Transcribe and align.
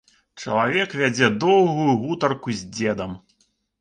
Чалавек 0.43 0.95
вядзе 1.01 1.29
доўгую 1.43 1.93
гутарку 2.07 2.59
з 2.63 2.71
дзедам. 2.79 3.11